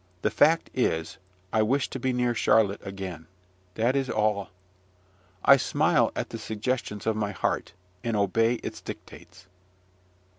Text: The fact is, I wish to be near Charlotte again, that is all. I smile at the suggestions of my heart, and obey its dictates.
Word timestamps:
The 0.23 0.31
fact 0.31 0.71
is, 0.73 1.19
I 1.53 1.61
wish 1.61 1.87
to 1.89 1.99
be 1.99 2.11
near 2.11 2.33
Charlotte 2.33 2.81
again, 2.83 3.27
that 3.75 3.95
is 3.95 4.09
all. 4.09 4.49
I 5.45 5.57
smile 5.57 6.11
at 6.15 6.31
the 6.31 6.39
suggestions 6.39 7.05
of 7.05 7.15
my 7.15 7.33
heart, 7.33 7.73
and 8.03 8.15
obey 8.17 8.55
its 8.63 8.81
dictates. 8.81 9.45